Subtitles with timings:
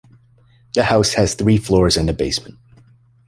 [0.73, 2.57] The house has three floors and a basement.